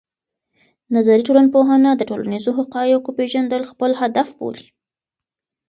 نظري 0.95 1.23
ټولنپوهنه 1.27 1.89
د 1.95 2.01
ټولنیزو 2.09 2.51
حقایقو 2.59 3.15
پېژندل 3.19 3.61
خپل 3.71 3.91
هدف 4.01 4.27
بولي. 4.37 4.67